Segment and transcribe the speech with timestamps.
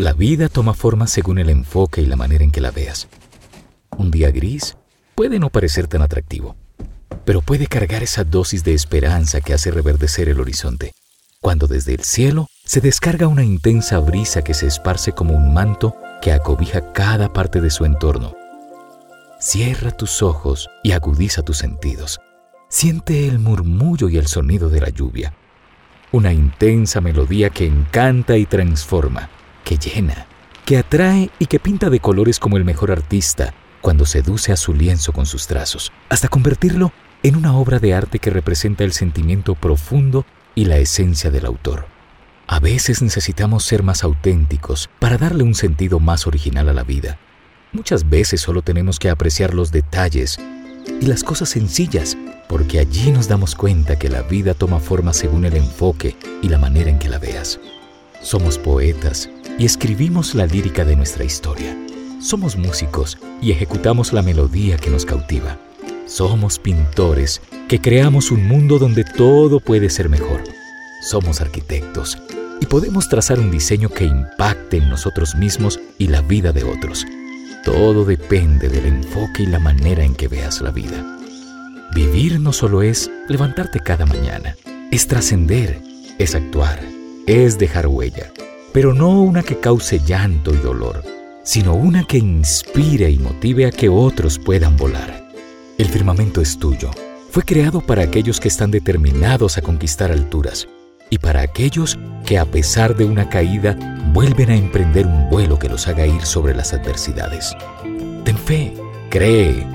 [0.00, 3.06] La vida toma forma según el enfoque y la manera en que la veas.
[3.98, 4.78] Un día gris
[5.14, 6.56] puede no parecer tan atractivo,
[7.26, 10.92] pero puede cargar esa dosis de esperanza que hace reverdecer el horizonte,
[11.42, 15.94] cuando desde el cielo se descarga una intensa brisa que se esparce como un manto
[16.22, 18.34] que acobija cada parte de su entorno.
[19.38, 22.20] Cierra tus ojos y agudiza tus sentidos.
[22.70, 25.34] Siente el murmullo y el sonido de la lluvia.
[26.10, 29.28] Una intensa melodía que encanta y transforma,
[29.64, 30.26] que llena,
[30.64, 34.74] que atrae y que pinta de colores como el mejor artista cuando seduce a su
[34.74, 36.92] lienzo con sus trazos, hasta convertirlo
[37.22, 40.24] en una obra de arte que representa el sentimiento profundo
[40.54, 41.86] y la esencia del autor.
[42.46, 47.18] A veces necesitamos ser más auténticos para darle un sentido más original a la vida.
[47.72, 50.36] Muchas veces solo tenemos que apreciar los detalles
[51.00, 52.16] y las cosas sencillas,
[52.48, 56.58] porque allí nos damos cuenta que la vida toma forma según el enfoque y la
[56.58, 57.60] manera en que la veas.
[58.22, 61.74] Somos poetas y escribimos la lírica de nuestra historia.
[62.20, 65.58] Somos músicos y ejecutamos la melodía que nos cautiva.
[66.06, 70.44] Somos pintores que creamos un mundo donde todo puede ser mejor.
[71.02, 72.18] Somos arquitectos
[72.60, 77.06] y podemos trazar un diseño que impacte en nosotros mismos y la vida de otros.
[77.64, 81.18] Todo depende del enfoque y la manera en que veas la vida.
[81.94, 84.56] Vivir no solo es levantarte cada mañana,
[84.90, 85.80] es trascender,
[86.18, 86.80] es actuar,
[87.26, 88.32] es dejar huella,
[88.72, 91.02] pero no una que cause llanto y dolor,
[91.42, 95.28] sino una que inspire y motive a que otros puedan volar.
[95.78, 96.90] El firmamento es tuyo.
[97.30, 100.68] Fue creado para aquellos que están determinados a conquistar alturas
[101.10, 103.76] y para aquellos que a pesar de una caída
[104.12, 107.56] vuelven a emprender un vuelo que los haga ir sobre las adversidades.
[108.24, 108.74] Ten fe,
[109.10, 109.66] cree,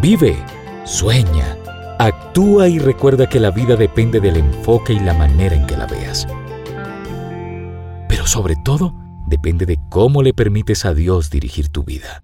[0.00, 0.36] vive,
[0.84, 1.56] sueña,
[1.98, 5.86] actúa y recuerda que la vida depende del enfoque y la manera en que la
[5.86, 6.26] veas.
[8.22, 8.94] Pero sobre todo,
[9.26, 12.22] depende de cómo le permites a Dios dirigir tu vida.